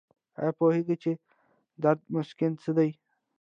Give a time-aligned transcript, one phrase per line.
[0.39, 1.11] ایا پوهیږئ چې
[1.83, 2.89] درد مسکن څه دي؟